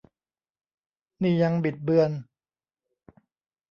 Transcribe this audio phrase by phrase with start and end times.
[1.21, 2.11] นี่ยัง "บิดเบือน"